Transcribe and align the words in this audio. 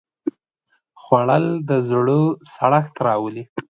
خوړل 1.01 1.45
د 1.69 1.71
زړه 1.89 2.19
سړښت 2.53 2.95
راولي 3.07 3.43